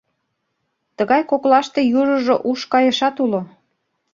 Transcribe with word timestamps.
Тыгай 0.97 1.21
коклаште 1.29 1.79
южыжо 1.99 2.35
уш 2.49 2.59
кайышат 2.71 3.15
уло. 3.23 3.41